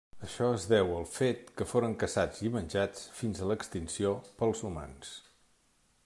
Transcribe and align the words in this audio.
Això 0.25 0.45
es 0.59 0.63
deu 0.69 0.93
al 0.99 1.03
fet 1.15 1.51
que 1.59 1.67
foren 1.73 1.91
caçats 2.03 2.41
i 2.49 2.51
menjats 2.55 3.03
fins 3.19 3.41
a 3.43 3.49
l'extinció 3.51 4.15
pels 4.41 4.65
humans. 4.71 5.13